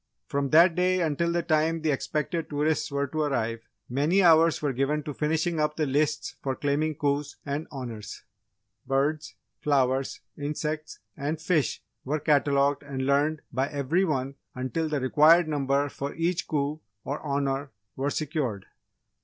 [0.25, 4.73] From that day until the time the expected tourists were to arrive, many hours were
[4.73, 8.23] given to finishing up the lists for claiming coups and Honours.
[8.87, 15.47] Birds, flowers, insects and fish were catalogued and learned by every one until the required
[15.47, 18.65] number for each coup or honour were secured.